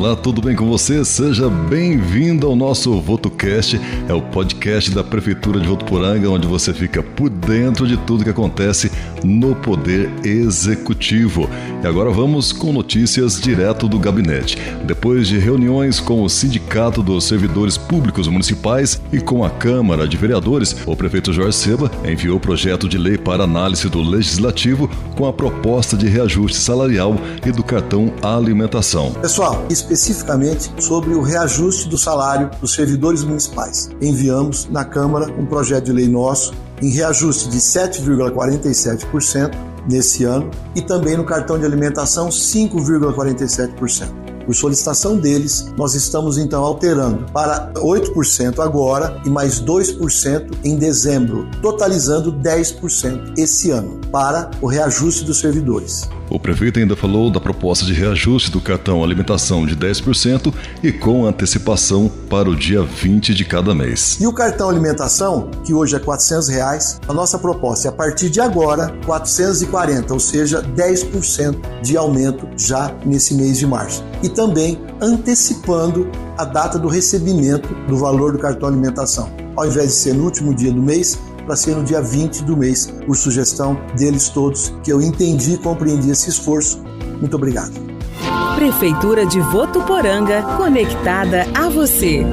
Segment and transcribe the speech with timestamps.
[0.00, 1.04] Olá, tudo bem com você?
[1.04, 7.02] Seja bem-vindo ao nosso VotoCast, é o podcast da Prefeitura de Votuporanga, onde você fica
[7.02, 8.92] por dentro de tudo que acontece
[9.24, 11.50] no Poder Executivo.
[11.82, 14.56] E agora vamos com notícias direto do gabinete.
[14.84, 20.16] Depois de reuniões com o Sindicato dos Servidores Públicos Municipais e com a Câmara de
[20.16, 25.26] Vereadores, o prefeito Jorge Seba enviou o projeto de lei para análise do Legislativo com
[25.26, 29.10] a proposta de reajuste salarial e do cartão alimentação.
[29.14, 33.88] Pessoal, especificamente sobre o reajuste do salário dos servidores municipais.
[34.00, 36.52] Enviamos na Câmara um projeto de lei nosso
[36.82, 39.56] em reajuste de 7,47%
[39.88, 44.28] nesse ano e também no cartão de alimentação 5,47%.
[44.44, 51.48] Por solicitação deles, nós estamos então alterando para 8% agora e mais 2% em dezembro,
[51.60, 56.08] totalizando 10% esse ano para o reajuste dos servidores.
[56.30, 61.26] O prefeito ainda falou da proposta de reajuste do cartão alimentação de 10% e com
[61.26, 64.18] antecipação para o dia 20 de cada mês.
[64.20, 68.28] E o cartão alimentação, que hoje é 400 reais, a nossa proposta é a partir
[68.28, 74.04] de agora 440, ou seja, 10% de aumento já nesse mês de março.
[74.22, 79.28] E também antecipando a data do recebimento do valor do cartão alimentação.
[79.56, 82.56] Ao invés de ser no último dia do mês, para ser no dia 20 do
[82.56, 86.80] mês, por sugestão deles todos, que eu entendi e compreendi esse esforço.
[87.18, 87.72] Muito obrigado.
[88.54, 92.24] Prefeitura de Votuporanga, conectada a você.